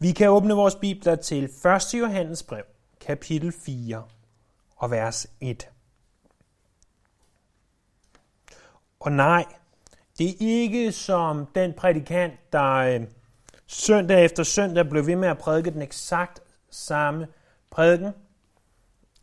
[0.00, 1.94] Vi kan åbne vores bibler til 1.
[1.94, 2.64] Johannes brev,
[3.00, 4.02] kapitel 4
[4.76, 5.68] og vers 1.
[9.00, 9.44] Og nej,
[10.18, 13.00] det er ikke som den prædikant, der øh,
[13.66, 17.26] søndag efter søndag blev ved med at prædike den eksakt samme
[17.70, 18.12] prædiken.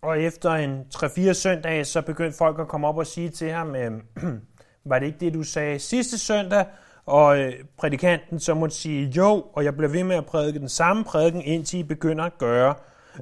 [0.01, 3.75] Og efter en 3-4 søndage, så begyndte folk at komme op og sige til ham,
[3.75, 3.91] øh,
[4.89, 6.65] var det ikke det, du sagde sidste søndag?
[7.05, 10.69] Og øh, prædikanten så måtte sige, jo, og jeg bliver ved med at prædike den
[10.69, 12.75] samme prædiken, indtil I begynder at gøre,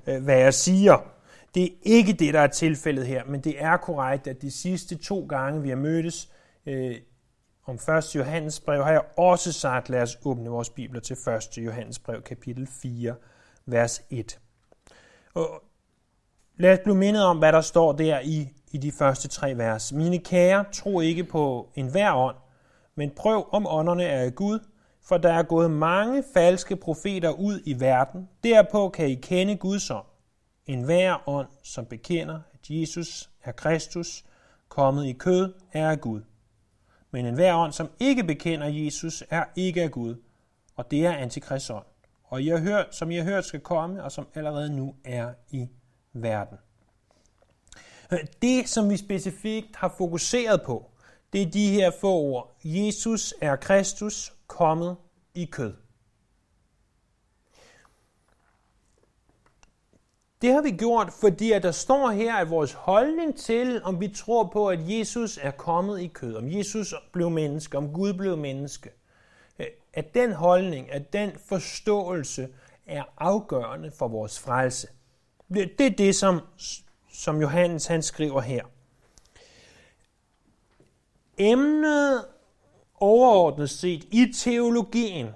[0.08, 0.98] øh, hvad jeg siger.
[1.56, 4.96] Det er ikke det, der er tilfældet her, men det er korrekt, at de sidste
[4.96, 6.30] to gange, vi har mødtes
[6.66, 6.96] øh,
[7.66, 8.16] om 1.
[8.16, 11.18] Johannes brev, har jeg også sagt, lad os åbne vores bibler til
[11.58, 11.58] 1.
[11.58, 13.16] Johannes brev, kapitel 4,
[13.66, 14.40] vers 1.
[15.34, 15.64] Og
[16.58, 19.94] lad os blive mindet om, hvad der står der i, i de første tre vers.
[19.94, 22.36] Mine kære, tro ikke på enhver ånd,
[22.96, 24.60] men prøv om ånderne er af Gud,
[25.02, 28.30] for der er gået mange falske profeter ud i verden.
[28.44, 30.06] Derpå kan I kende Guds ånd.
[30.66, 34.26] En hver ånd, som bekender, at Jesus er Kristus,
[34.70, 36.22] kommet i kød, er af Gud.
[37.12, 40.16] Men en hver ånd, som ikke bekender Jesus, er ikke af Gud,
[40.76, 41.86] og det er antikrist ånd.
[42.24, 45.34] Og I har hørt, som I har hørt skal komme, og som allerede nu er
[45.52, 45.70] i
[46.14, 46.58] verden.
[48.12, 50.93] Øh, det, som vi specifikt har fokuseret på,
[51.34, 52.52] det er de her få ord.
[52.64, 54.98] Jesus er Kristus kommet
[55.34, 55.74] i kød.
[60.42, 64.08] Det har vi gjort, fordi at der står her, at vores holdning til, om vi
[64.08, 68.38] tror på, at Jesus er kommet i kød, om Jesus blev menneske, om Gud blev
[68.38, 68.90] menneske,
[69.94, 72.50] at den holdning, at den forståelse
[72.86, 74.88] er afgørende for vores frelse.
[75.54, 76.40] Det er det, som,
[77.14, 78.66] som Johannes han skriver her.
[81.38, 82.26] Emnet
[83.00, 85.28] overordnet set i teologien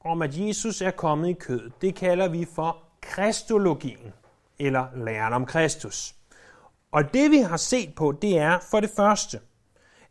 [0.00, 4.12] om, at Jesus er kommet i kød, det kalder vi for kristologien,
[4.58, 6.14] eller læren om Kristus.
[6.92, 9.40] Og det vi har set på, det er for det første,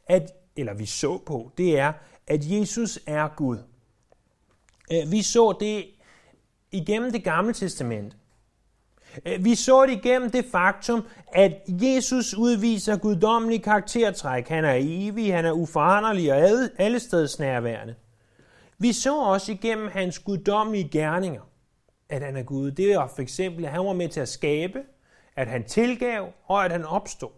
[0.07, 1.93] at, eller vi så på, det er,
[2.27, 3.57] at Jesus er Gud.
[4.91, 5.85] Øh, vi så det
[6.71, 8.17] igennem det gamle testament,
[9.25, 14.47] Øh, vi så det igennem det faktum, at Jesus udviser guddommelig karaktertræk.
[14.47, 17.96] Han er evig, han er uforanderlig og alle steds nærværende.
[18.78, 21.41] Vi så også igennem hans guddommelige gerninger,
[22.09, 22.72] at han er Gud.
[22.72, 24.79] Det var for eksempel, at han var med til at skabe,
[25.35, 27.31] at han tilgav og at han opstod.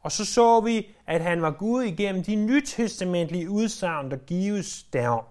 [0.00, 5.24] Og så så vi, at han var Gud igennem de nytestamentlige udsagn, der gives derom.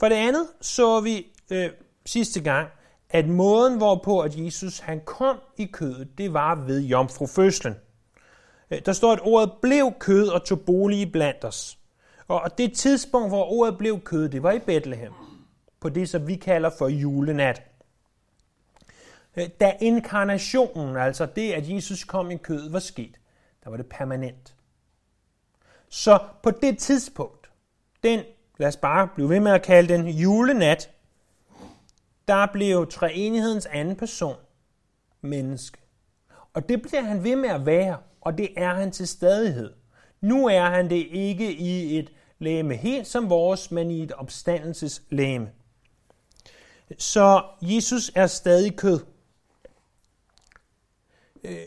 [0.00, 1.70] For det andet så vi øh,
[2.06, 2.68] sidste gang,
[3.14, 7.74] at måden, hvorpå at Jesus han kom i kødet, det var ved jomfrufødslen.
[8.70, 11.78] Øh, der står, at ordet blev kød og tog bolig blandt os.
[12.28, 15.12] Og det tidspunkt, hvor ordet blev kød, det var i Bethlehem.
[15.80, 17.62] På det, som vi kalder for julenat.
[19.36, 23.20] Øh, da inkarnationen, altså det, at Jesus kom i kød, var sket,
[23.64, 24.54] der var det permanent.
[25.88, 27.50] Så på det tidspunkt,
[28.02, 28.20] den,
[28.58, 30.93] lad os bare blive ved med at kalde den julenat,
[32.28, 34.36] der blev treenighedens anden person
[35.20, 35.78] menneske.
[36.54, 39.72] Og det bliver han ved med at være, og det er han til stadighed.
[40.20, 45.50] Nu er han det ikke i et læme helt som vores, men i et opstandelseslæme.
[46.98, 49.00] Så Jesus er stadig kød.
[51.44, 51.66] Øh,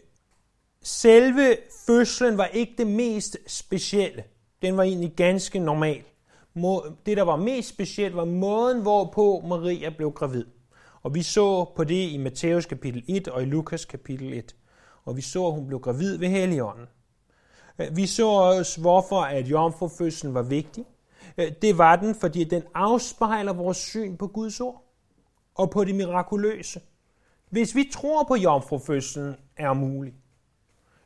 [0.81, 4.23] selve fødslen var ikke det mest specielle.
[4.61, 6.03] Den var egentlig ganske normal
[7.05, 10.45] det, der var mest specielt, var måden, hvorpå Maria blev gravid.
[11.03, 14.55] Og vi så på det i Matthæus kapitel 1 og i Lukas kapitel 1.
[15.05, 16.85] Og vi så, at hun blev gravid ved Helligånden.
[17.79, 20.85] Øh, vi så også, hvorfor at jomfrufødslen var vigtig.
[21.37, 24.83] Øh, det var den, fordi den afspejler vores syn på Guds ord
[25.55, 26.81] og på det mirakuløse.
[27.49, 30.13] Hvis vi tror på, at jomfrufødslen er mulig,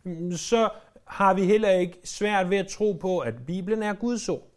[0.03, 0.69] mm, så
[1.05, 4.50] har vi heller ikke svært ved at tro på, at Bibelen er Guds ord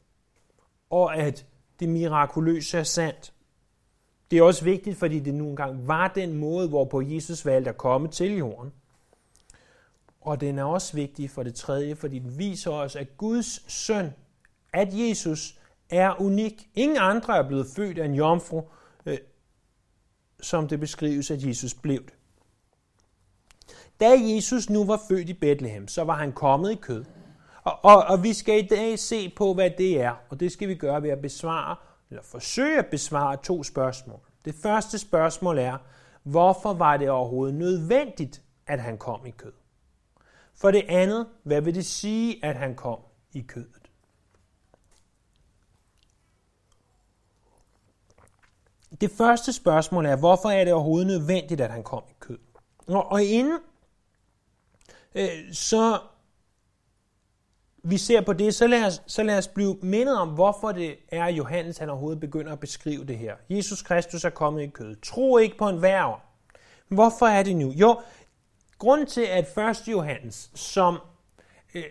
[0.94, 1.46] og at
[1.80, 3.32] det mirakuløse er sandt.
[4.30, 7.76] Det er også vigtigt, fordi det nu engang var den måde, hvorpå Jesus valgte at
[7.76, 8.72] komme til jorden.
[10.20, 14.10] Og den er også vigtig for det tredje, fordi den viser os, at Guds søn,
[14.72, 15.58] at Jesus
[15.90, 16.68] er unik.
[16.74, 18.62] Ingen andre er blevet født af en jomfru,
[19.06, 19.18] øh,
[20.40, 22.14] som det beskrives, at Jesus blev det.
[24.00, 27.04] Da Jesus nu var født i Bethlehem, så var han kommet i kød.
[27.64, 30.68] Og, og, og vi skal i dag se på, hvad det er, og det skal
[30.68, 31.76] vi gøre ved at besvare,
[32.10, 34.20] eller forsøge at besvare to spørgsmål.
[34.44, 35.78] Det første spørgsmål er,
[36.22, 39.52] hvorfor var det overhovedet nødvendigt, at han kom i kød?
[40.54, 42.98] For det andet, hvad vil det sige, at han kom
[43.32, 43.84] i kødet?
[49.00, 52.38] det første spørgsmål er, hvorfor er det overhovedet nødvendigt, at han kom i kød?
[52.86, 53.58] Og, og inden
[55.14, 55.98] øh, så
[57.86, 60.96] vi ser på det, så lad, os, så lad os blive mindet om, hvorfor det
[61.08, 63.34] er, at Johannes han overhovedet begynder at beskrive det her.
[63.50, 64.96] Jesus Kristus er kommet i kød.
[64.96, 66.20] Tro ikke på en værv.
[66.88, 67.70] Hvorfor er det nu?
[67.70, 68.00] Jo,
[68.78, 69.88] grunden til, at 1.
[69.88, 70.98] Johannes, som
[71.74, 71.84] øh,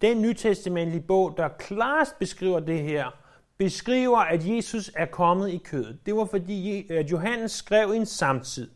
[0.00, 3.10] den nytestamentlige bog, der klarest beskriver det her,
[3.58, 5.98] beskriver, at Jesus er kommet i kødet.
[6.06, 8.70] Det var fordi, at Johannes skrev i en samtid,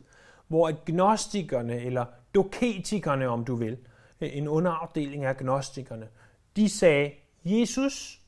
[0.47, 3.77] hvor gnostikerne, eller doketikerne, om du vil,
[4.21, 6.07] Øh, en underafdeling af gnostikerne,
[6.55, 7.11] de sagde,
[7.45, 8.21] Jesus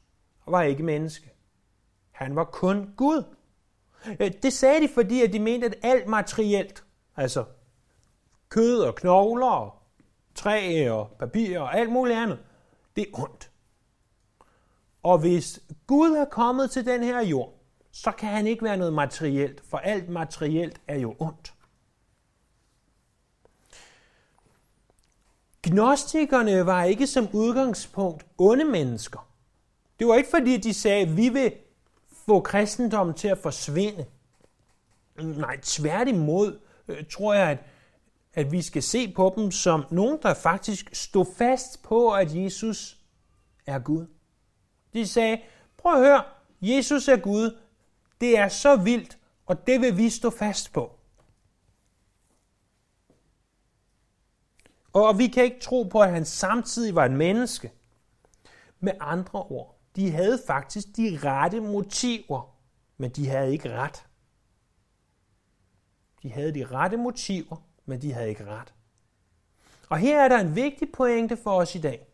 [0.47, 1.33] var ikke menneske.
[2.11, 3.23] Han var kun Gud.
[4.19, 6.83] Øh, det sagde de, fordi at de mente, at alt materielt,
[7.15, 7.45] altså
[8.49, 9.73] kød og knogler og
[10.35, 12.39] træ og papir og alt muligt andet,
[12.95, 13.51] det er ondt.
[15.03, 17.53] Og hvis Gud er kommet til den her jord,
[17.91, 21.53] så kan han ikke være noget materielt, for alt materielt er jo ondt.
[25.63, 29.29] Gnostikerne var ikke som udgangspunkt onde mennesker.
[29.99, 31.53] Det var ikke fordi, de sagde, at vi vil
[32.25, 34.05] få kristendommen til at forsvinde.
[35.17, 37.57] Nej, tværtimod øh, tror jeg, at,
[38.33, 42.97] at vi skal se på dem som nogen, der faktisk stod fast på, at Jesus
[43.65, 44.05] er Gud.
[44.93, 45.41] De sagde,
[45.77, 46.23] prøv at høre,
[46.61, 47.57] Jesus er Gud,
[48.21, 50.91] det er så vildt, og det vil vi stå fast på.
[54.93, 57.71] Og vi kan ikke tro på, at han samtidig var et menneske.
[58.79, 62.55] Med andre ord, de havde faktisk de rette motiver,
[62.97, 64.05] men de havde ikke ret.
[66.23, 67.55] De havde de rette motiver,
[67.85, 68.73] men de havde ikke ret.
[69.89, 72.07] Og her er der en vigtig pointe for os i dag.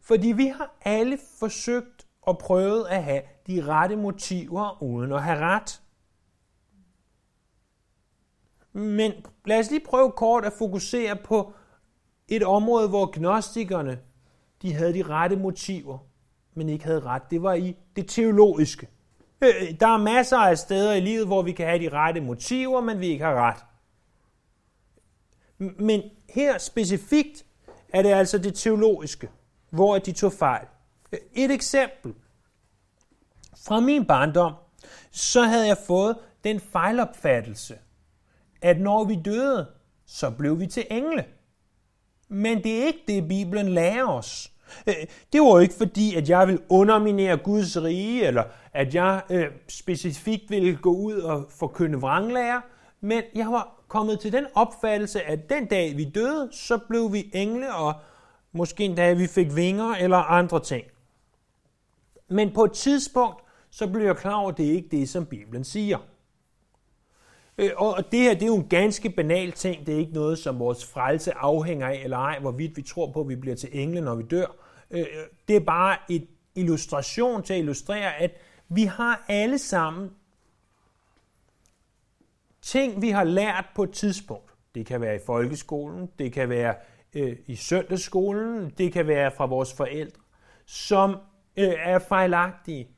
[0.00, 5.38] Fordi vi har alle forsøgt og prøvet at have de rette motiver uden at have
[5.38, 5.80] ret.
[8.72, 9.12] Men
[9.44, 11.52] lad os lige prøve kort at fokusere på
[12.28, 13.98] et område, hvor gnostikerne
[14.62, 15.98] de havde de rette motiver,
[16.54, 17.22] men ikke havde ret.
[17.30, 18.88] Det var i det teologiske.
[19.40, 22.80] Øh, der er masser af steder i livet, hvor vi kan have de rette motiver,
[22.80, 23.64] men vi ikke har ret.
[25.58, 27.44] Men her specifikt
[27.88, 29.28] er det altså det teologiske,
[29.70, 30.66] hvor de tog fejl.
[31.12, 32.14] Øh, et eksempel.
[33.66, 34.54] Fra min barndom,
[35.10, 37.78] så havde jeg fået den fejlopfattelse,
[38.62, 39.66] at når vi døde,
[40.06, 41.24] så blev vi til engle.
[42.28, 44.52] Men det er ikke det, Bibelen lærer os.
[44.86, 44.94] Øh,
[45.32, 49.46] det var jo ikke fordi, at jeg vil underminere Guds rige, eller at jeg øh,
[49.68, 52.60] specifikt ville gå ud og forkynde vranglærer,
[53.00, 57.30] men jeg var kommet til den opfattelse, at den dag vi døde, så blev vi
[57.34, 57.94] engle, og
[58.52, 60.84] måske en dag vi fik vinger eller andre ting.
[62.28, 65.26] Men på et tidspunkt, så blev jeg klar over, at det er ikke det, som
[65.26, 65.98] Bibelen siger.
[67.60, 69.86] Øh, og det her, det er jo en ganske banal ting.
[69.86, 73.20] Det er ikke noget, som vores frelse afhænger af, eller ej, hvorvidt vi tror på,
[73.20, 74.46] at vi bliver til engle, når vi dør.
[74.90, 75.06] Øh,
[75.48, 78.30] det er bare et illustration til at illustrere, at
[78.68, 80.10] vi har alle sammen
[82.62, 84.54] ting, vi har lært på et tidspunkt.
[84.74, 86.74] Det kan være i folkeskolen, det kan være
[87.14, 90.20] øh, i søndagsskolen, det kan være fra vores forældre,
[90.66, 91.10] som
[91.56, 92.88] øh, er fejlagtige,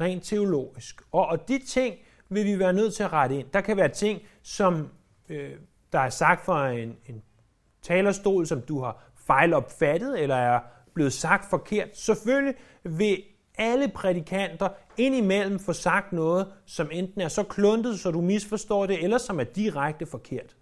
[0.00, 1.02] rent teologisk.
[1.12, 1.96] Og, og de ting,
[2.34, 3.46] vil vi være nødt til at rette ind.
[3.52, 4.88] Der kan være ting, som
[5.28, 5.50] øh,
[5.92, 7.22] der er sagt fra en, en
[7.82, 10.60] talerstol, som du har fejlopfattet, eller er
[10.94, 11.88] blevet sagt forkert.
[11.96, 13.22] Selvfølgelig vil
[13.58, 19.04] alle prædikanter indimellem få sagt noget, som enten er så kluntet, så du misforstår det,
[19.04, 20.56] eller som er direkte forkert.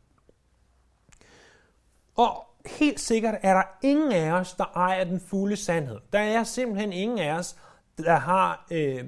[2.16, 5.98] Og helt sikkert er der ingen af os, der ejer den fulde sandhed.
[6.12, 7.56] Der er simpelthen ingen af os,
[7.98, 9.04] der har øh,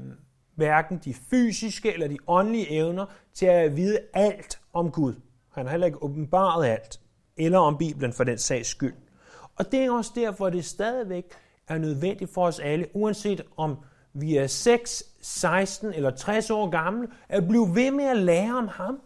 [0.54, 5.14] hverken de fysiske eller de åndelige evner til at vide alt om Gud.
[5.52, 7.00] Han har heller ikke åbenbaret alt,
[7.36, 8.94] eller om Bibelen for den sags skyld.
[9.56, 11.24] Og det er også derfor, at det stadigvæk
[11.68, 13.76] er nødvendigt for os alle, uanset om
[14.12, 18.68] vi er 6, 16 eller 60 år gamle, at blive ved med at lære om
[18.68, 19.00] ham.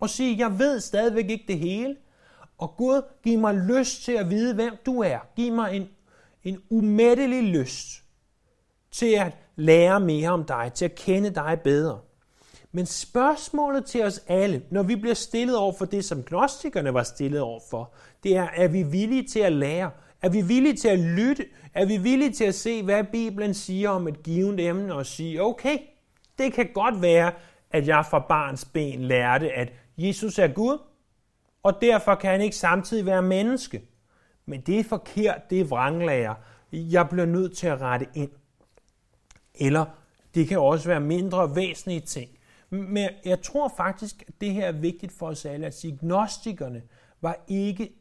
[0.00, 1.96] Og sige, jeg ved stadigvæk ikke det hele.
[2.58, 5.18] Og Gud, giv mig lyst til at vide, hvem du er.
[5.36, 5.88] Giv mig en,
[6.44, 8.04] en umættelig lyst
[8.90, 12.00] til at lære mere om dig, til at kende dig bedre.
[12.72, 17.02] Men spørgsmålet til os alle, når vi bliver stillet over for det, som gnostikerne var
[17.02, 17.92] stillet over for,
[18.22, 19.90] det er, er vi villige til at lære?
[20.22, 21.44] Er vi villige til at lytte?
[21.74, 25.42] Er vi villige til at se, hvad Bibelen siger om et givet emne og sige,
[25.42, 25.78] okay,
[26.38, 27.32] det kan godt være,
[27.70, 30.78] at jeg fra barns ben lærte, at Jesus er Gud,
[31.62, 33.82] og derfor kan han ikke samtidig være menneske.
[34.46, 36.34] Men det er forkert, det er vranglærer.
[36.72, 38.30] Jeg bliver nødt til at rette ind.
[39.58, 39.84] Eller
[40.34, 42.30] Det kan også være mindre væsentlige ting.
[42.70, 46.82] Men jeg tror faktisk, at det her er vigtigt for os alle, at sige, gnostikerne
[47.20, 47.92] var ikke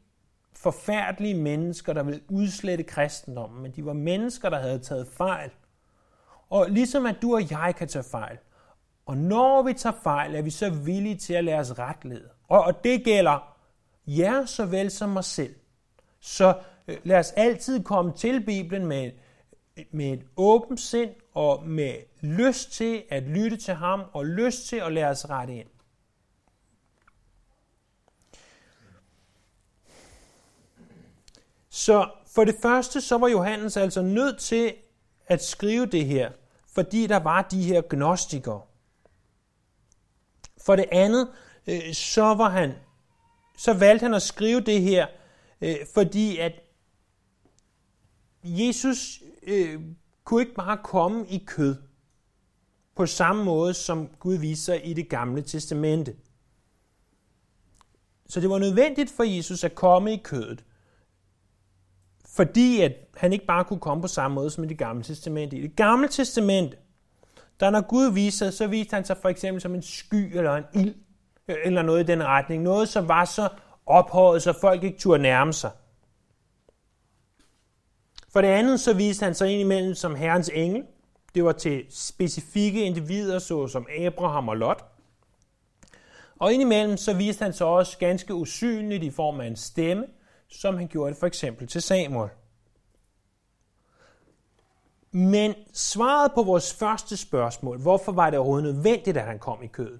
[0.53, 5.49] forfærdelige mennesker, der ville udslette kristendommen, men de var mennesker, der havde taget fejl.
[6.49, 8.37] Og ligesom at du og jeg kan tage fejl,
[9.05, 12.29] og når vi tager fejl, er vi så villige til at lade os retlede.
[12.47, 13.57] Og, og det gælder
[14.07, 15.55] jer såvel som mig selv.
[16.19, 19.11] Så øh, lad os altid komme til Bibelen med,
[19.91, 24.75] med et åbent sind og med lyst til at lytte til ham og lyst til
[24.75, 25.67] at lade os rette ind.
[31.69, 34.73] Så for det første, så var Johannes altså nødt til
[35.27, 36.31] at skrive det her,
[36.73, 38.61] fordi der var de her gnostikere.
[40.65, 41.27] For det andet,
[41.67, 42.73] øh, så var han,
[43.57, 45.07] så valgte han at skrive det her,
[45.61, 46.53] øh, fordi at
[48.43, 49.81] Jesus øh,
[50.23, 51.75] kunne ikke bare komme i kød
[52.95, 56.15] på samme måde, som Gud viser i det gamle testamente.
[58.29, 60.63] Så det var nødvendigt for Jesus at komme i kødet,
[62.27, 65.57] fordi at han ikke bare kunne komme på samme måde som i det gamle testamente.
[65.57, 66.77] I det gamle testamente,
[67.59, 70.63] der når Gud viser, så viste han sig for eksempel som en sky eller en
[70.73, 70.95] ild,
[71.47, 72.63] øh, eller noget i den retning.
[72.63, 73.49] Noget, som var så
[73.85, 75.71] ophøjet, så folk ikke turde nærme sig.
[78.29, 80.83] For det andet, så viste han sig ind imellem som Herrens engel.
[81.35, 84.85] Det var til specifikke individer, såsom Abraham og Lot.
[86.39, 90.05] Og indimellem så viste han sig også ganske usynligt i form af en stemme,
[90.47, 92.29] som han gjorde det for eksempel til Samuel.
[95.11, 99.67] Men svaret på vores første spørgsmål, hvorfor var det overhovedet nødvendigt, at han kom i
[99.67, 99.99] kødet?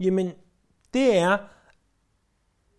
[0.00, 0.32] Jamen,
[0.94, 1.38] det er,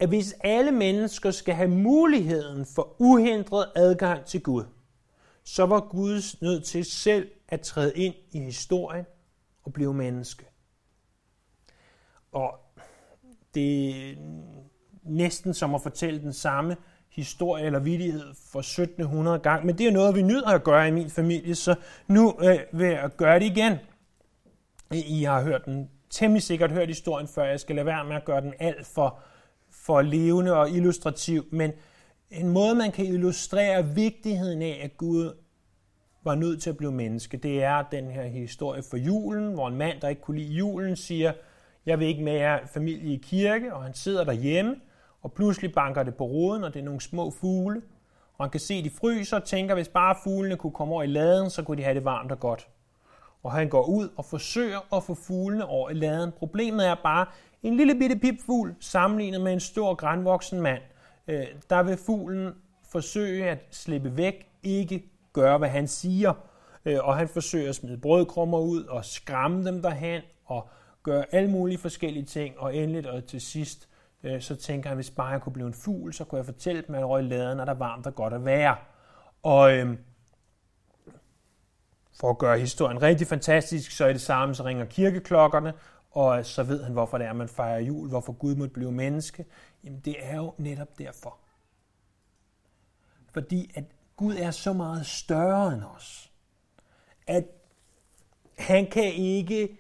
[0.03, 4.63] at hvis alle mennesker skal have muligheden for uhindret adgang til Gud,
[5.43, 9.05] så var Gud nødt til selv at træde ind i historien
[9.63, 10.45] og blive menneske.
[12.31, 12.59] Og
[13.53, 14.15] det er
[15.03, 16.77] næsten som at fortælle den samme
[17.09, 20.91] historie eller vidighed for 1700 gange, men det er noget, vi nyder at gøre i
[20.91, 21.75] min familie, så
[22.07, 23.77] nu øh, vil jeg gøre det igen.
[24.91, 28.25] I har hørt den temmelig sikkert hørt historien før, jeg skal lade være med at
[28.25, 29.19] gøre den alt for,
[29.85, 31.71] for levende og illustrativ, men
[32.31, 35.33] en måde, man kan illustrere vigtigheden af, at Gud
[36.23, 39.75] var nødt til at blive menneske, det er den her historie for julen, hvor en
[39.75, 41.33] mand, der ikke kunne lide julen, siger,
[41.85, 44.75] jeg vil ikke med jer familie i kirke, og han sidder derhjemme,
[45.21, 47.81] og pludselig banker det på roden, og det er nogle små fugle,
[48.37, 51.03] og han kan se, at de fryser og tænker, hvis bare fuglene kunne komme over
[51.03, 52.67] i laden, så kunne de have det varmt og godt.
[53.43, 56.31] Og han går ud og forsøger at få fuglene over i laden.
[56.31, 57.25] Problemet er bare,
[57.63, 60.81] en lille bitte pipfugl sammenlignet med en stor grænvoksen mand,
[61.27, 62.53] øh, der vil fuglen
[62.91, 65.03] forsøge at slippe væk, ikke
[65.33, 66.33] gøre, hvad han siger.
[66.85, 70.69] Øh, og han forsøger at smide brødkrummer ud og skræmme dem derhen og
[71.03, 72.59] gøre alle mulige forskellige ting.
[72.59, 73.89] Og endelig og til sidst,
[74.23, 76.83] øh, så tænker han, hvis bare jeg kunne blive en fugl, så kunne jeg fortælle
[76.87, 78.75] dem, at jeg røg i laden, og der er varmt og godt at være.
[79.43, 79.97] Og øh,
[82.19, 85.73] for at gøre historien rigtig fantastisk, så er det samme, så ringer kirkeklokkerne,
[86.13, 89.45] og så ved han, hvorfor det er, man fejrer jul, hvorfor Gud måtte blive menneske.
[89.83, 91.37] Jamen det er jo netop derfor.
[93.31, 93.83] Fordi at
[94.15, 96.31] Gud er så meget større end os,
[97.27, 97.45] at
[98.57, 99.77] han kan ikke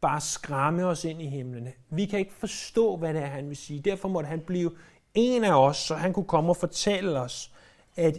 [0.00, 1.68] bare skræmme os ind i himlen.
[1.90, 3.80] Vi kan ikke forstå, hvad det er, han vil sige.
[3.80, 4.76] Derfor måtte han blive
[5.14, 7.52] en af os, så han kunne komme og fortælle os,
[7.96, 8.18] at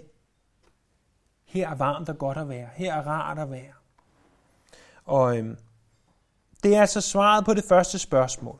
[1.45, 2.69] her er varmt og godt at være.
[2.73, 3.73] Her er rart at være.
[5.05, 5.57] Og øhm,
[6.63, 8.59] det er altså svaret på det første spørgsmål.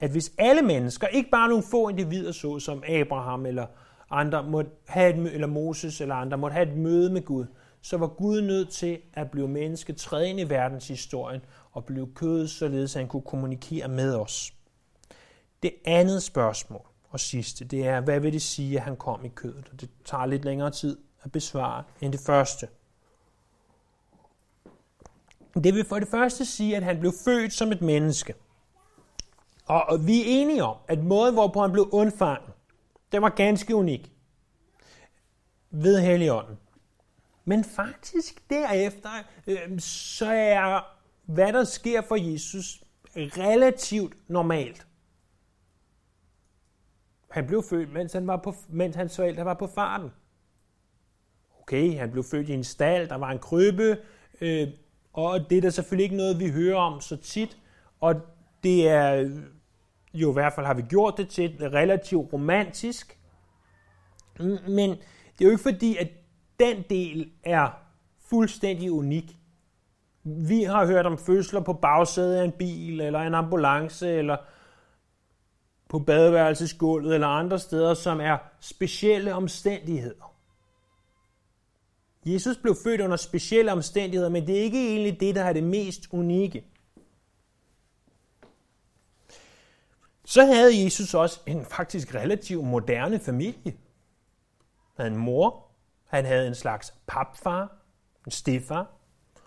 [0.00, 3.66] At hvis alle mennesker, ikke bare nogle få individer, så som Abraham eller
[4.10, 7.46] andre måtte have et, eller Moses eller andre måtte have et møde med Gud,
[7.80, 11.40] så var Gud nødt til at blive menneske, træde ind i verdenshistorien
[11.72, 14.52] og blive kød, således at han kunne kommunikere med os.
[15.62, 19.28] Det andet spørgsmål og sidste, det er, hvad vil det sige, at han kom i
[19.28, 19.68] kødet?
[19.72, 22.68] Og det tager lidt længere tid at besvare end det første.
[25.64, 28.34] Det vil for det første sige, at han blev født som et menneske.
[29.66, 32.52] Og vi er enige om, at måden, hvorpå han blev undfanget,
[33.12, 34.12] den var ganske unik
[35.70, 36.58] ved Helligånden.
[37.44, 39.10] Men faktisk derefter,
[39.46, 42.82] øh, så er hvad der sker for Jesus
[43.16, 44.86] relativt normalt.
[47.30, 50.10] Han blev født, mens, han var på, mens hans forældre var på farten.
[51.60, 53.98] Okay, han blev født i en stald, der var en krybbe,
[54.40, 54.68] øh,
[55.16, 57.58] og det er da selvfølgelig ikke noget, vi hører om så tit,
[58.00, 58.14] og
[58.62, 59.30] det er
[60.14, 63.18] jo i hvert fald har vi gjort det til relativt romantisk,
[64.68, 66.08] men det er jo ikke fordi, at
[66.60, 67.68] den del er
[68.28, 69.36] fuldstændig unik.
[70.24, 74.36] Vi har hørt om fødsler på bagsædet af en bil, eller en ambulance, eller
[75.88, 80.35] på badeværelsesgulvet, eller andre steder, som er specielle omstændigheder.
[82.26, 85.64] Jesus blev født under specielle omstændigheder, men det er ikke egentlig det, der er det
[85.64, 86.64] mest unikke.
[90.24, 93.54] Så havde Jesus også en faktisk relativt moderne familie.
[93.64, 93.74] Han
[94.96, 95.66] havde en mor,
[96.06, 97.76] han havde en slags papfar,
[98.26, 98.90] en stefar,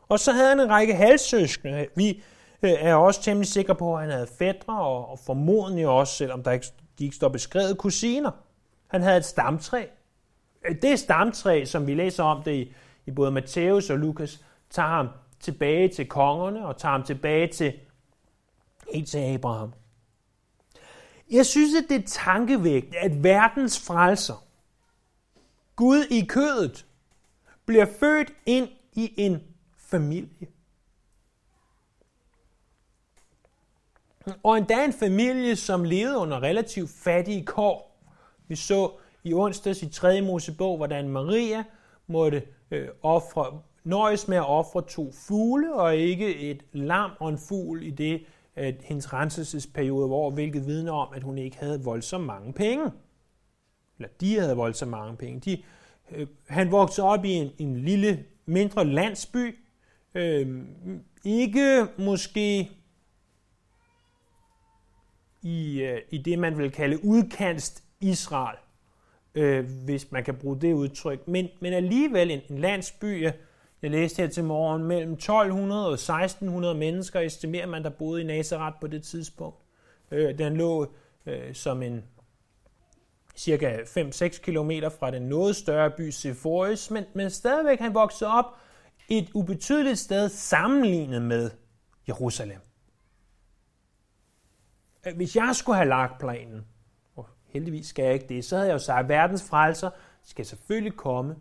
[0.08, 1.88] og så havde han en række halssøskende.
[1.96, 2.24] Vi
[2.62, 6.52] øh, er også temmelig sikre på, at han havde fædre, og formodentlig også, selvom der
[6.52, 6.68] ikke,
[7.00, 8.32] de ikke står beskrevet, kusiner.
[8.88, 9.86] Han havde et stamtræ.
[10.66, 12.74] Øh, det stamtræ, som vi læser om det i,
[13.06, 15.08] i både Matthæus og Lukas, tager ham
[15.40, 17.74] tilbage til kongerne og tager ham tilbage til,
[18.94, 19.74] helt til Abraham.
[21.32, 24.46] Jeg synes, at det er tankevægt, at verdens frelser,
[25.76, 26.86] Gud i kødet,
[27.66, 29.44] bliver født ind i en
[29.78, 30.48] familie.
[34.44, 38.06] Og endda en familie, som levede under relativt fattige kår.
[38.48, 38.92] Vi så
[39.24, 40.22] i onsdags i 3.
[40.22, 41.64] Mosebog, hvordan Maria
[42.08, 47.38] måtte øh, ofre, nøjes med at ofre to fugle, og ikke et lam og en
[47.38, 52.26] fugl i det, at hendes renselsesperiode hvor hvilket vidner om, at hun ikke havde voldsomt
[52.26, 52.92] mange penge.
[53.98, 55.40] Eller de havde voldsomt mange penge.
[55.40, 55.64] De,
[56.12, 59.56] øh, han voksede op i en, en lille, mindre landsby,
[60.16, 60.64] øh,
[61.26, 62.72] ikke måske
[65.42, 68.58] i, øh, i det, man vil kalde udkants Israel,
[69.36, 73.24] øh, hvis man kan bruge det udtryk, men, men alligevel en, en landsby,
[73.82, 78.26] jeg læste her til morgen, mellem 1200 og 1600 mennesker estimerer man, der boede i
[78.26, 79.58] Nazareth på det tidspunkt.
[80.12, 80.94] Øh, den lå
[81.26, 82.04] øh, som en
[83.36, 88.46] cirka 5-6 km fra den noget større by Sepphoris, men, men stadigvæk han voksede op
[89.10, 91.52] et ubetydeligt sted sammenlignet med
[92.08, 92.60] Jerusalem.
[95.08, 96.66] Øh, hvis jeg skulle have lagt planen,
[97.50, 99.90] heldigvis skal jeg ikke det, så havde jeg jo sagt, at verdens frelser
[100.24, 101.36] skal selvfølgelig komme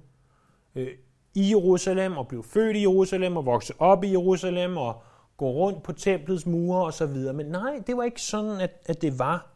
[0.75, 0.89] øh,
[1.35, 5.03] i Jerusalem og blive født i Jerusalem og vokse op i Jerusalem og
[5.37, 7.35] gå rundt på templets mure og så videre.
[7.35, 9.47] Men nej, det var ikke sådan, at, at det var.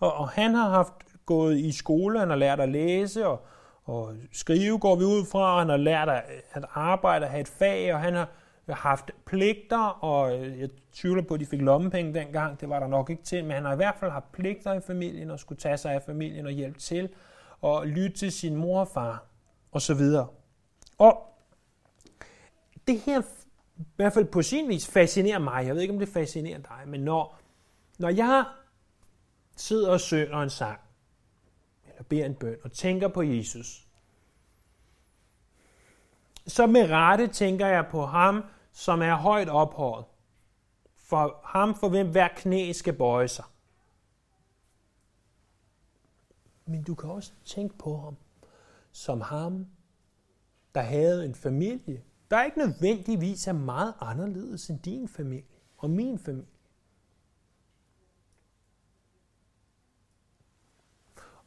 [0.00, 0.92] Og, og han har haft
[1.26, 3.46] gået i skole, han har lært at læse og,
[3.84, 7.40] og skrive, går vi ud fra, og han har lært at, at arbejde og have
[7.40, 8.28] et fag, og han har
[8.74, 12.86] haft pligter, og øh, jeg tvivler på, at de fik lommepenge dengang, det var der
[12.86, 15.58] nok ikke til, men han har i hvert fald haft pligter i familien, og skulle
[15.58, 17.08] tage sig af familien og hjælpe til,
[17.60, 19.24] og lytte til sin mor og far,
[19.72, 20.26] og så videre.
[20.98, 21.34] Og
[22.86, 23.22] det her,
[23.78, 25.66] i hvert fald på sin vis, fascinerer mig.
[25.66, 27.38] Jeg ved ikke, om det fascinerer dig, men når,
[27.98, 28.44] når jeg
[29.56, 30.80] sidder og synger en sang,
[31.88, 33.84] eller beder en bøn, og tænker på Jesus,
[36.46, 38.44] så med rette tænker jeg på ham,
[38.78, 40.04] som er højt ophøjet.
[40.94, 43.44] For ham, for hvem hver knæ skal bøje sig.
[46.66, 48.16] Men du kan også tænke på ham
[48.92, 49.66] som ham,
[50.74, 56.18] der havde en familie, der ikke nødvendigvis er meget anderledes end din familie og min
[56.18, 56.50] familie.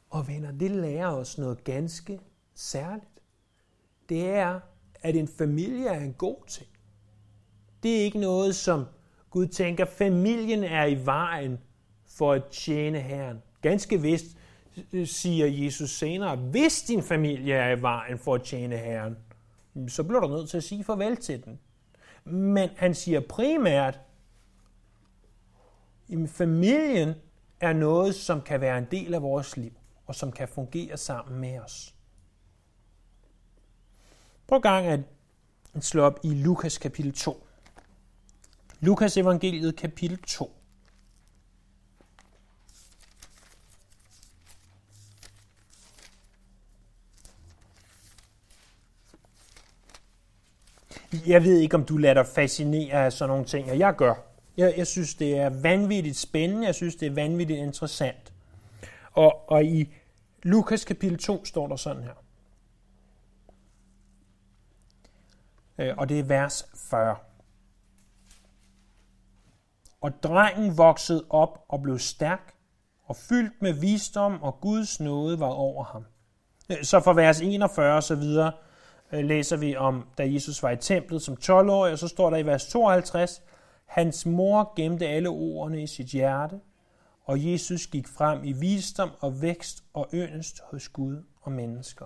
[0.10, 2.22] Og venner, det lærer os noget ganske
[2.54, 3.22] særligt.
[4.10, 4.60] Det er,
[4.96, 6.71] at en familie er en god ting.
[7.84, 8.86] Det er ikke noget, som
[9.30, 11.60] Gud tænker, familien er i vejen
[12.06, 13.42] for at tjene Herren.
[13.62, 14.26] Ganske vist
[14.94, 19.18] øh, siger Jesus senere, hvis din familie er i vejen for at tjene Herren,
[19.88, 21.60] så bliver du nødt til at sige farvel til den.
[22.26, 24.00] Men han siger primært,
[26.12, 27.14] at familien
[27.60, 29.72] er noget, som kan være en del af vores liv,
[30.08, 31.96] og som kan fungere sammen med os.
[34.48, 35.00] Prøv gang at
[35.80, 37.48] slå op i Lukas kapitel 2.
[38.82, 40.58] Lukas evangeliet kapitel 2.
[51.28, 54.14] Jeg ved ikke, om du lader dig fascinere af sådan nogle ting, og jeg gør.
[54.58, 56.66] Jeg, jeg synes, det er vanvittigt spændende.
[56.66, 58.34] Jeg synes, det er vanvittigt interessant.
[59.12, 59.94] Og, og i
[60.44, 62.24] Lukas kapitel 2 står der sådan her.
[65.78, 67.16] Øh, og det er vers 40.
[70.02, 72.54] Og drengen voksede op og blev stærk,
[73.06, 76.06] og fyldt med visdom, og Guds nåde var over ham.
[76.72, 78.52] Øh, så fra vers 41 og så videre,
[79.12, 82.38] øh, læser vi om, da Jesus var i templet som 12-årig, og så står der
[82.38, 83.42] i vers 52,
[83.86, 86.60] hans mor gemte alle ordene i sit hjerte,
[87.26, 92.06] og Jesus gik frem i visdom og vækst og yndest hos Gud og mennesker.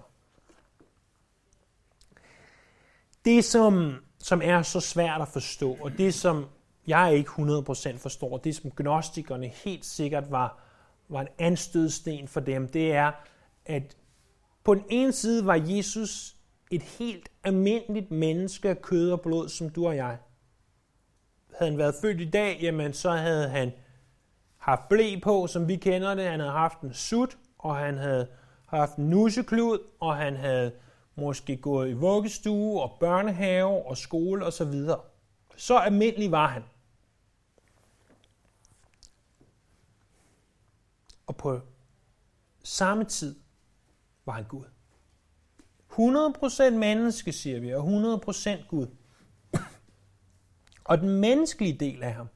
[3.26, 6.46] det, som, som er så svært at forstå, og det, som
[6.88, 10.60] jeg ikke 100% forstår, det som gnostikerne helt sikkert var,
[11.10, 13.12] var en anstødsten for dem, det er,
[13.66, 13.98] at
[14.64, 16.36] på den ene side var Jesus
[16.72, 20.18] et helt almindeligt menneske af kød og blod, som du og jeg.
[21.58, 23.72] Havde han været født i dag, jamen så havde han
[24.58, 26.26] haft blæ på, som vi kender det.
[26.26, 28.28] Han havde haft en sut, og han havde
[28.66, 30.72] haft en nusseklud, og han havde
[31.16, 34.52] måske gået i vuggestue og børnehave og skole osv.
[34.52, 35.00] Så, videre.
[35.56, 36.64] så almindelig var han.
[41.28, 41.62] Og på
[42.64, 43.40] samme tid
[44.26, 44.66] var han Gud.
[45.92, 48.88] 100% menneske, siger vi, og 100% Gud.
[50.84, 52.28] Og den menneskelige del af ham,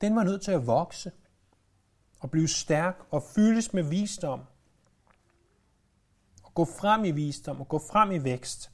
[0.00, 1.12] den var nødt til at vokse
[2.20, 4.40] og blive stærk og fyldes med visdom.
[6.42, 8.70] Og gå frem i visdom og gå frem i vækst.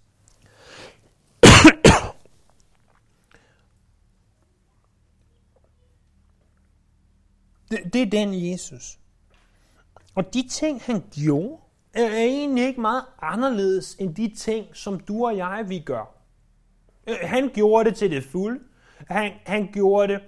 [7.73, 8.99] Det, det er den Jesus.
[10.15, 11.57] Og de ting, han gjorde,
[11.95, 16.15] er egentlig ikke meget anderledes end de ting, som du og jeg, vi gør.
[17.07, 18.61] Øh, han gjorde det til det fulde.
[19.09, 20.21] Han, han gjorde det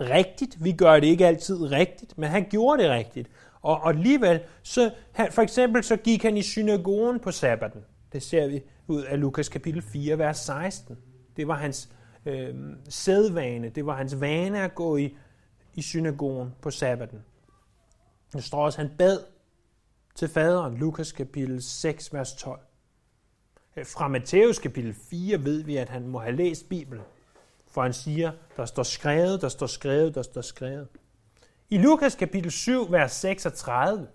[0.00, 0.64] rigtigt.
[0.64, 3.30] Vi gør det ikke altid rigtigt, men han gjorde det rigtigt.
[3.62, 7.80] Og, og alligevel, så, han, for eksempel så gik han i synagogen på sabbaten.
[8.12, 10.98] Det ser vi ud af Lukas kapitel 4, vers 16.
[11.36, 11.88] Det var hans
[12.26, 12.54] øh,
[12.88, 15.16] sædvane, det var hans vane at gå i,
[15.74, 17.24] i synagogen på sabbaten.
[18.32, 19.24] Det står også, at han bad
[20.14, 22.60] til faderen, Lukas kapitel 6, vers 12.
[23.76, 27.02] Øh, fra Matthæus kapitel 4 ved vi, at han må have læst Bibelen.
[27.70, 30.88] For han siger, der står skrevet, der står skrevet, der står skrevet.
[31.70, 34.08] I Lukas kapitel 7, vers 36,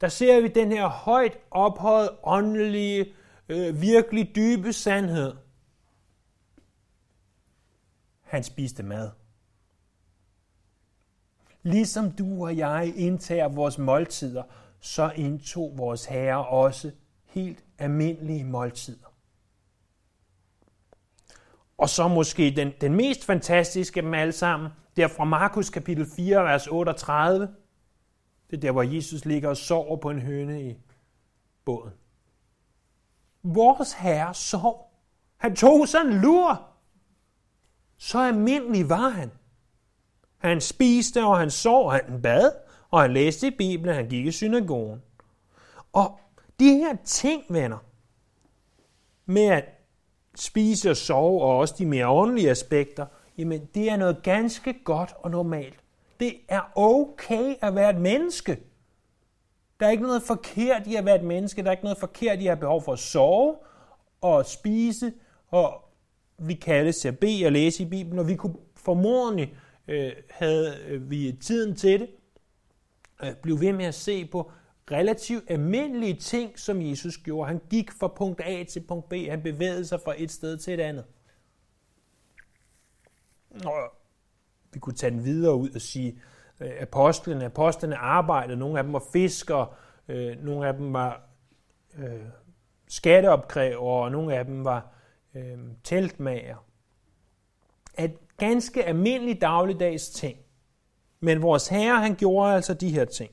[0.00, 3.14] der ser vi den her højt ophøjet, åndelige,
[3.48, 5.32] øh, virkelig dybe sandhed.
[8.32, 9.10] Han spiste mad.
[11.62, 14.42] Ligesom du og jeg indtager vores måltider,
[14.80, 16.90] så indtog vores herre også
[17.24, 19.06] helt almindelige måltider.
[21.78, 25.70] Og så måske den, den mest fantastiske af dem alle sammen, det er fra Markus
[25.70, 27.48] kapitel 4, vers 38.
[28.50, 30.78] Det er der, hvor Jesus ligger og sover på en høne i
[31.64, 31.92] båden.
[33.42, 34.92] Vores herre sov.
[35.36, 36.71] Han tog sig en lur.
[38.02, 39.30] Så almindelig var han.
[40.38, 42.52] Han spiste, og han sov, og han bad,
[42.90, 45.02] og han læste i Bibelen, han gik i synagogen.
[45.92, 46.20] Og
[46.60, 47.78] de her ting, venner,
[49.26, 49.64] med at
[50.36, 53.06] spise og sove, og også de mere åndelige aspekter,
[53.38, 55.78] jamen det er noget ganske godt og normalt.
[56.20, 58.60] Det er okay at være et menneske.
[59.80, 61.62] Der er ikke noget forkert i at være et menneske.
[61.62, 63.56] Der er ikke noget forkert i at have behov for at sove
[64.20, 65.12] og spise,
[65.50, 65.91] og
[66.38, 69.56] vi kaldes til at bede og læse i Bibelen, og vi kunne formodentlig
[69.88, 72.10] øh, havde øh, vi tiden til det,
[73.22, 74.50] øh, blev ved med at se på
[74.90, 77.48] relativt almindelige ting, som Jesus gjorde.
[77.48, 79.12] Han gik fra punkt A til punkt B.
[79.28, 81.04] Han bevægede sig fra et sted til et andet.
[83.64, 83.92] Og
[84.72, 86.20] vi kunne tage den videre ud og sige,
[86.60, 89.66] øh, apostlene, apostlene arbejdede, nogle af dem var fiskere,
[90.08, 91.28] øh, nogle af dem var
[91.98, 92.20] øh,
[92.88, 94.91] skatteopkræver, og nogle af dem var
[95.34, 96.66] øh, teltmager.
[97.94, 100.38] At ganske almindelig dagligdags ting.
[101.20, 103.30] Men vores herre, han gjorde altså de her ting.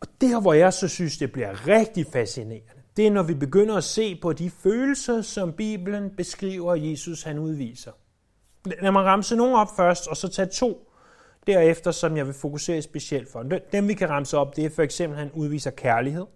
[0.00, 3.76] Og der, hvor jeg så synes, det bliver rigtig fascinerende, det er, når vi begynder
[3.76, 7.92] at se på de følelser, som Bibelen beskriver, Jesus han udviser.
[8.64, 10.90] Lad mig ramse nogle op først, og så tage to
[11.46, 13.42] derefter, som jeg vil fokusere specielt for.
[13.72, 16.26] Dem vi kan ramse op, det er for eksempel, at han udviser kærlighed,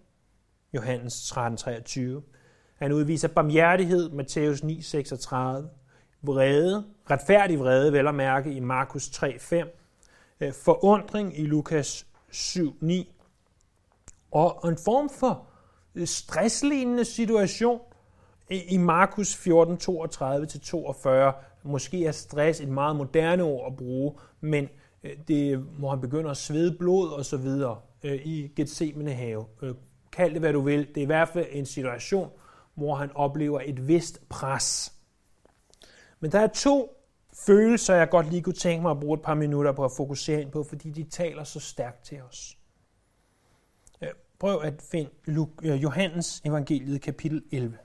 [0.73, 2.21] Johannes 13:23.
[2.79, 5.35] Han udviser barmhjertighed, Matthæus 9:36
[6.21, 9.69] vrede, retfærdig vrede, vel at mærke i Markus 3:5,
[10.39, 13.07] øh, forundring i Lukas 7:9,
[14.31, 15.47] og en form for
[15.95, 17.81] øh, stresslignende situation
[18.49, 21.33] i Markus 14:32-42.
[21.63, 24.69] Måske er stress et meget moderne ord at bruge, men
[25.03, 29.45] øh, det hvor han begynder at svede blod og så videre i Gethsemane have.
[30.11, 30.87] Kald det hvad du vil.
[30.87, 32.29] Det er i hvert fald en situation,
[32.79, 34.93] hvor han oplever et vist pres.
[36.19, 36.95] Men der er to
[37.33, 40.41] følelser, jeg godt lige kunne tænke mig at bruge et par minutter på at fokusere
[40.41, 42.57] ind på, fordi de taler så stærkt til os.
[44.01, 45.09] Øh, prøv at finde
[45.63, 47.77] øh, Johannes evangeliet kapitel 11.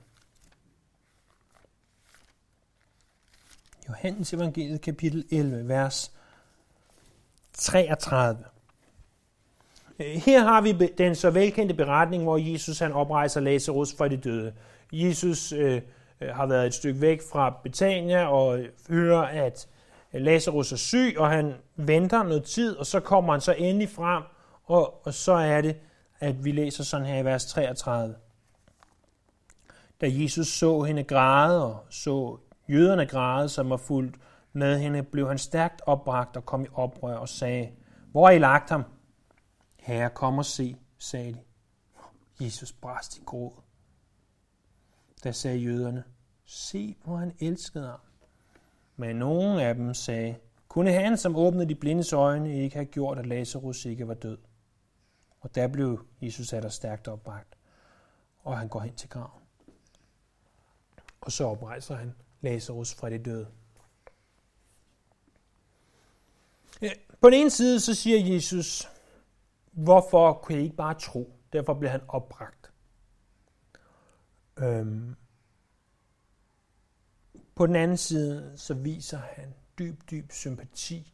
[3.87, 6.11] Johannes evangeliet kapitel 11, vers
[7.53, 8.43] 33.
[9.99, 14.17] Øh, her har vi den så velkendte beretning, hvor Jesus han oprejser Lazarus fra de
[14.17, 14.53] døde.
[14.91, 15.81] Jesus øh,
[16.21, 19.67] øh, har været et stykke væk fra Betania og hører, at
[20.11, 24.23] Lazarus er syg, og han venter noget tid, og så kommer han så endelig frem,
[24.65, 25.75] og, og så er det,
[26.19, 28.15] at vi læser sådan her i vers 33.
[30.01, 32.37] Da Jesus så hende græde, og så
[32.69, 34.15] jøderne græde, som var fuldt
[34.53, 37.69] med hende, blev han stærkt opbragt og kom i oprør og sagde,
[38.11, 38.83] Hvor har I lagt ham?
[39.79, 41.39] Herre, kom og se, sagde de.
[42.45, 43.64] Jesus brast i gråd.
[45.25, 46.03] Da sagde jøderne,
[46.45, 47.99] se, hvor han elskede ham.
[48.95, 50.35] Men nogen af dem sagde,
[50.67, 54.37] kunne han, som åbnede de blindes øjne, ikke have gjort, at Lazarus ikke var død?
[55.39, 57.57] Og der blev Jesus der stærkt opbragt,
[58.43, 59.41] og han går hen til graven.
[61.21, 63.47] Og så oprejser han Lazarus fra de døde.
[67.21, 68.89] På den ene side så siger Jesus,
[69.71, 71.39] hvorfor kunne I ikke bare tro?
[71.53, 72.64] Derfor blev han opbragt.
[74.59, 75.15] Øhm.
[77.55, 81.13] På den anden side så viser han dyb, dyb sympati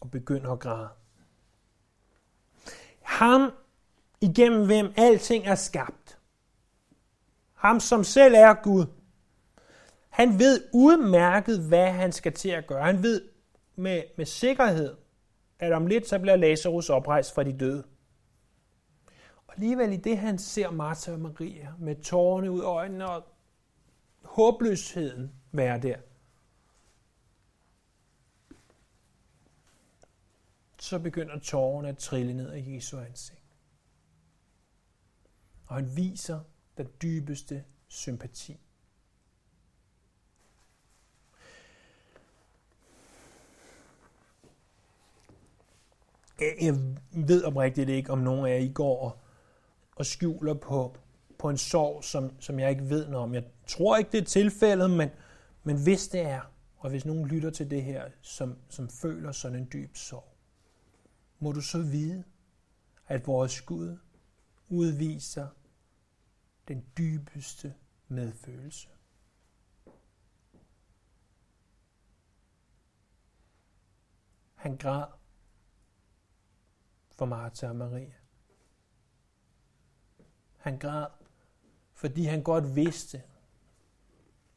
[0.00, 0.88] og begynder at græde.
[3.02, 3.52] Ham,
[4.20, 6.18] igennem hvem alting er skabt.
[7.54, 8.86] Ham, som selv er Gud.
[10.08, 12.84] Han ved udmærket, hvad han skal til at gøre.
[12.84, 13.28] Han ved
[13.76, 14.96] med, med sikkerhed,
[15.58, 17.84] at om lidt så bliver Lazarus oprejst fra de døde.
[19.58, 23.24] Alligevel i det, han ser Martha og Maria med tårerne ud af øjnene og
[24.22, 25.96] håbløsheden være der,
[30.78, 33.42] så begynder tårerne at trille ned af Jesu ansigt.
[35.66, 36.40] Og han viser
[36.76, 38.60] den dybeste sympati.
[46.40, 46.74] Jeg
[47.12, 49.18] ved oprigtigt ikke, om nogen af jer I går og,
[49.98, 50.96] og skjuler på,
[51.38, 53.34] på en sorg, som, som jeg ikke ved noget om.
[53.34, 55.08] Jeg tror ikke, det er tilfældet, men,
[55.62, 59.58] men hvis det er, og hvis nogen lytter til det her, som, som føler sådan
[59.58, 60.36] en dyb sorg,
[61.38, 62.24] må du så vide,
[63.06, 63.96] at vores Gud
[64.68, 65.46] udviser
[66.68, 67.74] den dybeste
[68.08, 68.88] medfølelse.
[74.54, 75.06] Han græd
[77.10, 78.17] for Martha og Maria.
[80.58, 81.06] Han græd,
[81.94, 83.22] fordi han godt vidste,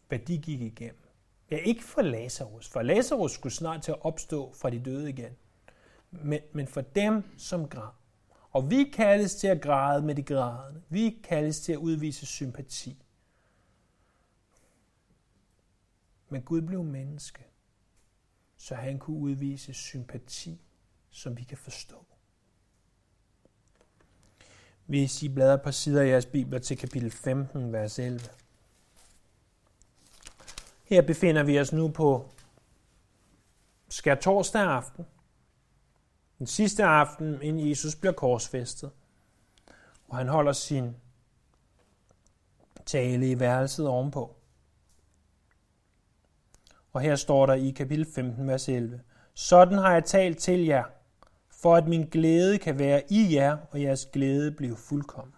[0.08, 1.08] hvad de gik igennem.
[1.52, 5.36] Ja, ikke for Lazarus, for Lazarus skulle snart til at opstå fra de døde igen.
[6.12, 7.92] Men, men for dem, som græd.
[8.52, 10.82] Og vi kaldes til at græde med de grædende.
[10.90, 13.04] Vi kaldes til at udvise sympati.
[16.30, 17.46] Men Gud blev menneske,
[18.58, 20.62] så han kunne udvise sympati,
[21.10, 22.06] som vi kan forstå.
[24.92, 28.20] Hvis I bladrer på sider af jeres bibler til kapitel 15, vers 11.
[30.84, 32.30] Her befinder vi os nu på
[33.90, 35.06] skær torsdag aften.
[36.40, 38.92] Den sidste aften, inden Jesus bliver korsfæstet.
[40.08, 40.96] Og han holder sin
[42.86, 44.36] tale i værelset ovenpå.
[46.94, 49.02] Og her står der i kapitel 15, vers 11.
[49.34, 50.84] Sådan har jeg talt til jer,
[51.62, 55.34] for at min glæde kan være i jer, og jeres glæde bliver fuldkommen.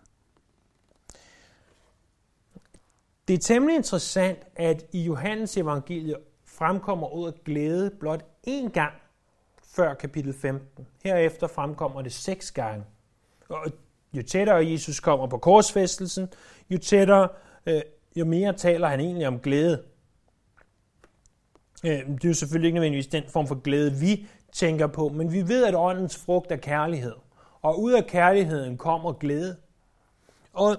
[3.27, 8.93] Det er temmelig interessant, at i Johannes evangeliet fremkommer ordet glæde blot én gang
[9.63, 10.87] før kapitel 15.
[11.03, 12.85] Herefter fremkommer det seks gange.
[13.49, 13.65] Og
[14.13, 16.27] jo tættere Jesus kommer på korsfæstelsen,
[16.69, 17.29] jo tættere,
[17.65, 17.81] øh,
[18.15, 19.83] jo mere taler han egentlig om glæde.
[21.85, 25.33] Øh, det er jo selvfølgelig ikke nødvendigvis den form for glæde, vi tænker på, men
[25.33, 27.15] vi ved, at åndens frugt er kærlighed.
[27.61, 29.55] Og ud af kærligheden kommer glæde.
[30.53, 30.77] Og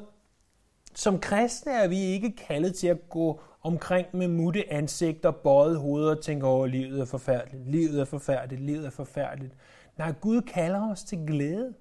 [0.95, 6.17] som kristne er vi ikke kaldet til at gå omkring med mutte ansigter, bøjet hoveder
[6.17, 9.53] og tænke over, livet er forfærdeligt, livet er forfærdeligt, livet er forfærdeligt.
[9.99, 11.75] Nej, Gud kalder os til glæde.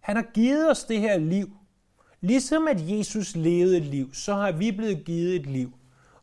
[0.00, 1.56] Han har givet os det her liv.
[2.20, 5.72] Ligesom at Jesus levede et liv, så har vi blevet givet et liv.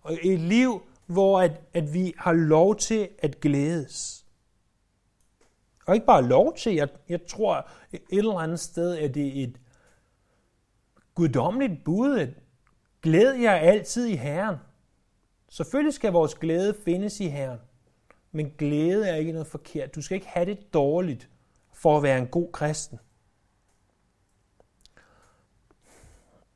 [0.01, 0.81] Og et liv,
[1.13, 4.25] hvor at, at vi har lov til at glædes.
[5.85, 9.43] Og ikke bare lov til, jeg, jeg tror et eller andet sted, at det er
[9.43, 9.59] et
[11.15, 12.29] guddommeligt bud, at
[13.01, 14.55] glæd jer altid i Herren.
[15.49, 17.59] Selvfølgelig skal vores glæde findes i Herren,
[18.31, 19.95] men glæde er ikke noget forkert.
[19.95, 21.29] Du skal ikke have det dårligt
[21.73, 22.99] for at være en god kristen.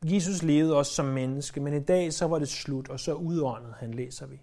[0.05, 3.73] Jesus levede også som menneske, men i dag så var det slut, og så udåndede
[3.79, 4.41] han, læser vi.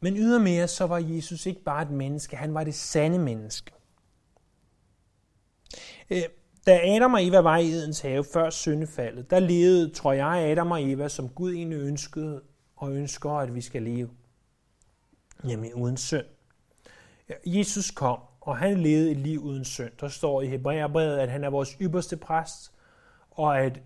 [0.00, 3.72] Men ydermere så var Jesus ikke bare et menneske, han var det sande menneske.
[6.10, 6.22] Øh,
[6.66, 10.70] da Adam og Eva var i Edens have før syndefaldet, der levede, tror jeg, Adam
[10.70, 12.42] og Eva, som Gud egentlig ønskede
[12.76, 14.10] og ønsker, at vi skal leve.
[15.48, 16.24] Jamen uden synd.
[17.46, 19.92] Jesus kom, og han levede et liv uden synd.
[20.00, 22.72] Der står i Hebræerbrevet, at han er vores ypperste præst,
[23.30, 23.80] og at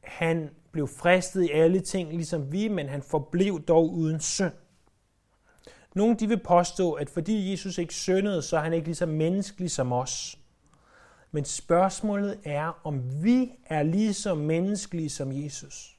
[0.00, 4.52] han blev fristet i alle ting, ligesom vi, men han forblev dog uden synd.
[5.96, 9.06] Nogle de vil påstå, at fordi Jesus ikke syndede, så er han ikke lige så
[9.06, 10.38] menneskelig som os.
[11.32, 15.96] Men spørgsmålet er, om vi er lige så menneskelige som Jesus.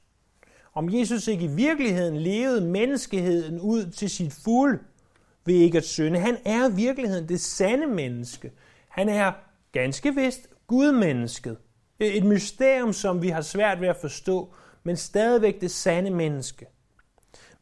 [0.73, 4.79] Om Jesus ikke i virkeligheden levede menneskeheden ud til sit fuld
[5.45, 6.19] ved ikke at synde.
[6.19, 8.51] Han er i virkeligheden det sande menneske.
[8.87, 9.31] Han er
[9.71, 11.57] ganske vist Gudmennesket.
[11.99, 16.65] Et mysterium, som vi har svært ved at forstå, men stadigvæk det sande menneske.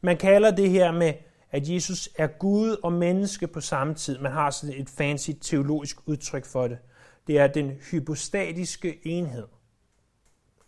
[0.00, 1.12] Man kalder det her med,
[1.56, 4.18] at Jesus er Gud og menneske på samme tid.
[4.18, 6.78] Man har sådan et fancy teologisk udtryk for det.
[7.26, 9.46] Det er den hypostatiske enhed.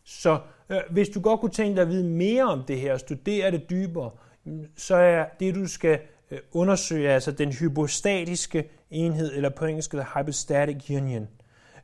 [0.05, 3.01] Så øh, hvis du godt kunne tænke dig at vide mere om det her og
[3.01, 4.11] studere det dybere,
[4.45, 9.91] mm, så er det, du skal øh, undersøge, altså den hypostatiske enhed, eller på engelsk
[9.91, 11.29] the hypostatic union.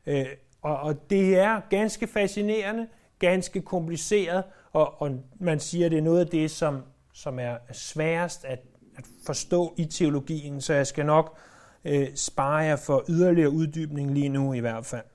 [0.05, 0.25] Øh,
[0.61, 2.87] og, og det er ganske fascinerende,
[3.19, 6.81] ganske kompliceret, og, og man siger, at det er noget af det, som,
[7.13, 8.59] som er sværest at,
[8.97, 11.37] at forstå i teologien, så jeg skal nok
[11.85, 15.05] øh, spare jer for yderligere uddybning lige nu i hvert fald.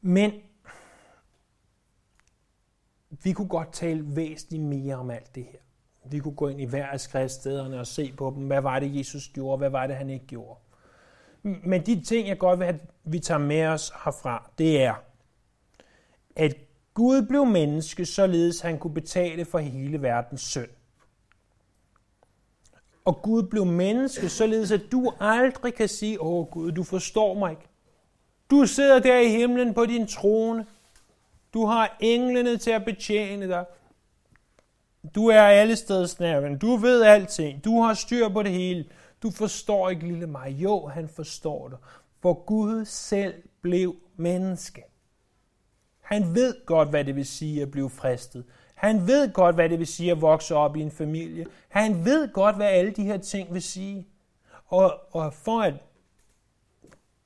[0.00, 0.32] Men
[3.10, 5.58] vi kunne godt tale væsentligt mere om alt det her.
[6.10, 8.46] Vi kunne gå ind i hver af skriftstederne og se på dem.
[8.46, 9.58] Hvad var det, Jesus gjorde?
[9.58, 10.60] Hvad var det, han ikke gjorde?
[11.42, 14.94] Men de ting, jeg godt vil have, vi tager med os herfra, det er,
[16.36, 16.56] at
[16.94, 20.70] Gud blev menneske, således han kunne betale for hele verdens synd.
[23.04, 27.50] Og Gud blev menneske, således at du aldrig kan sige, åh Gud, du forstår mig
[27.50, 27.68] ikke.
[28.50, 30.66] Du sidder der i himlen på din trone.
[31.54, 33.64] Du har englene til at betjene dig.
[35.14, 36.58] Du er alle steds nærværende.
[36.58, 37.64] Du ved alting.
[37.64, 38.84] Du har styr på det hele.
[39.22, 40.50] Du forstår ikke lille mig.
[40.50, 41.78] Jo, han forstår dig.
[42.20, 44.82] For Gud selv blev menneske.
[46.00, 48.44] Han ved godt, hvad det vil sige at blive fristet.
[48.82, 51.46] Han ved godt, hvad det vil sige at vokse op i en familie.
[51.68, 54.08] Han ved godt, hvad alle de her ting vil sige.
[54.66, 55.74] Og, og for at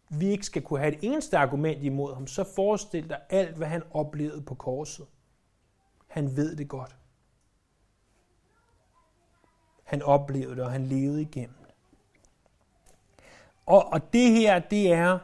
[0.08, 3.68] vi ikke skal kunne have et eneste argument imod ham, så forestil dig alt, hvad
[3.68, 5.06] han oplevede på korset.
[6.06, 6.96] Han ved det godt.
[9.84, 11.74] Han oplevede det, og han levede igennem det.
[13.66, 15.18] Og, og det her, det er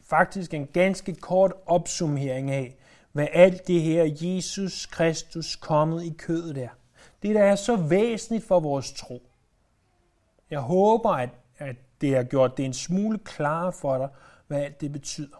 [0.00, 2.76] faktisk en ganske kort opsummering af,
[3.12, 6.68] hvad alt det her Jesus Kristus kommet i kødet er.
[7.22, 9.22] Det, der er så væsentligt for vores tro.
[10.50, 14.08] Jeg håber, at, at det har gjort det en smule klarere for dig,
[14.46, 15.36] hvad alt det betyder.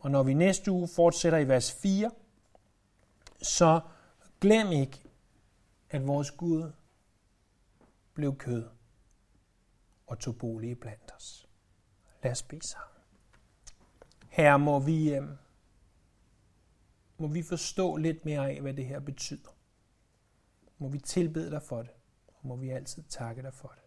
[0.00, 2.10] Og når vi næste uge fortsætter i vers 4,
[3.42, 3.80] så
[4.40, 5.02] glem ikke,
[5.90, 6.72] at vores Gud
[8.14, 8.64] blev kød
[10.06, 11.48] og tog bolig blandt os.
[12.22, 13.02] Lad os bede sammen.
[14.28, 15.22] Her må vi, øh,
[17.20, 19.50] må vi forstå lidt mere af, hvad det her betyder.
[20.78, 21.90] Må vi tilbede dig for det,
[22.28, 23.79] og må vi altid takke dig for det.